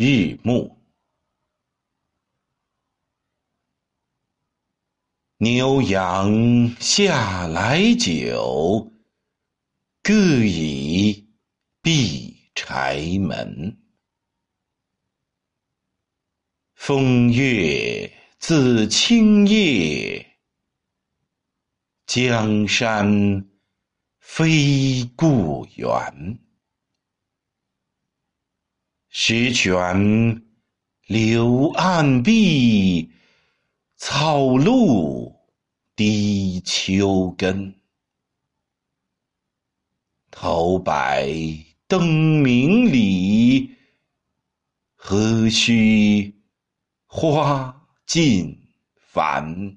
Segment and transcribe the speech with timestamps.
[0.00, 0.80] 日暮。
[5.38, 8.92] 牛羊下来久，
[10.00, 11.28] 各已
[11.82, 13.76] 闭柴门。
[16.76, 18.08] 风月
[18.38, 20.24] 自清夜，
[22.06, 23.48] 江山
[24.20, 26.47] 非故园。
[29.30, 30.42] 石泉
[31.06, 33.12] 流暗碧，
[33.98, 35.36] 草露
[35.94, 37.78] 滴秋根。
[40.30, 41.30] 头白
[41.86, 43.76] 灯明里，
[44.94, 46.34] 何须
[47.04, 48.58] 花尽
[48.94, 49.76] 繁。